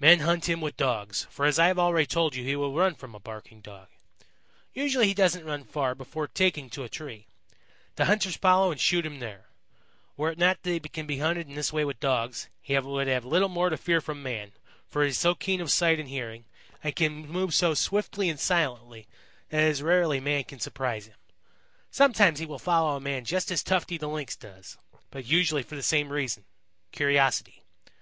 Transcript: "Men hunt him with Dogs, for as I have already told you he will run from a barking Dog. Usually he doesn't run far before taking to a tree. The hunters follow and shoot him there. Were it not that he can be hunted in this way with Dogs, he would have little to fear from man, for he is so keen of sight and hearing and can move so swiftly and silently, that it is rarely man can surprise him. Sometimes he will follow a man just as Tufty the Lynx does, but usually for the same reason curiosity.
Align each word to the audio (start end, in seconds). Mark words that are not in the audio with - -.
"Men 0.00 0.20
hunt 0.20 0.48
him 0.48 0.62
with 0.62 0.78
Dogs, 0.78 1.26
for 1.28 1.44
as 1.44 1.58
I 1.58 1.66
have 1.66 1.78
already 1.78 2.06
told 2.06 2.34
you 2.34 2.42
he 2.42 2.56
will 2.56 2.72
run 2.74 2.94
from 2.94 3.14
a 3.14 3.20
barking 3.20 3.60
Dog. 3.60 3.88
Usually 4.72 5.06
he 5.08 5.12
doesn't 5.12 5.44
run 5.44 5.64
far 5.64 5.94
before 5.94 6.26
taking 6.26 6.70
to 6.70 6.84
a 6.84 6.88
tree. 6.88 7.26
The 7.96 8.06
hunters 8.06 8.36
follow 8.38 8.70
and 8.72 8.80
shoot 8.80 9.04
him 9.04 9.18
there. 9.18 9.48
Were 10.16 10.30
it 10.30 10.38
not 10.38 10.62
that 10.62 10.70
he 10.70 10.80
can 10.80 11.06
be 11.06 11.18
hunted 11.18 11.48
in 11.48 11.54
this 11.54 11.70
way 11.70 11.84
with 11.84 12.00
Dogs, 12.00 12.48
he 12.62 12.78
would 12.78 13.08
have 13.08 13.26
little 13.26 13.68
to 13.68 13.76
fear 13.76 14.00
from 14.00 14.22
man, 14.22 14.52
for 14.88 15.02
he 15.02 15.10
is 15.10 15.18
so 15.18 15.34
keen 15.34 15.60
of 15.60 15.70
sight 15.70 16.00
and 16.00 16.08
hearing 16.08 16.46
and 16.82 16.96
can 16.96 17.28
move 17.28 17.52
so 17.52 17.74
swiftly 17.74 18.30
and 18.30 18.40
silently, 18.40 19.06
that 19.50 19.64
it 19.64 19.68
is 19.68 19.82
rarely 19.82 20.18
man 20.18 20.44
can 20.44 20.60
surprise 20.60 21.08
him. 21.08 21.18
Sometimes 21.90 22.38
he 22.38 22.46
will 22.46 22.58
follow 22.58 22.96
a 22.96 23.00
man 23.00 23.26
just 23.26 23.50
as 23.50 23.62
Tufty 23.62 23.98
the 23.98 24.08
Lynx 24.08 24.34
does, 24.34 24.78
but 25.10 25.26
usually 25.26 25.62
for 25.62 25.76
the 25.76 25.82
same 25.82 26.08
reason 26.10 26.46
curiosity. 26.90 27.64